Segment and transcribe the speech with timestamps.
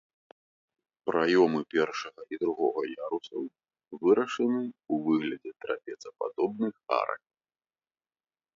[1.09, 3.41] Праёмы першага і другога ярусаў
[4.05, 7.23] вырашаны ў выглядзе трапецападобных арак.